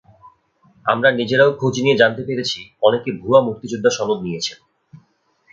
[0.85, 4.57] আমরা নিজেরাও খোঁজ নিয়ে জানতে পেরেছি, অনেকে ভুয়া মুক্তিযোদ্ধা সনদ নিয়েছেন।